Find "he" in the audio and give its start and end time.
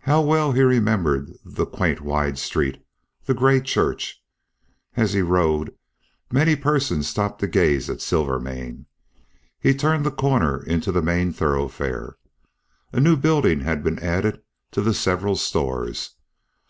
0.52-0.60, 5.14-5.22, 9.58-9.72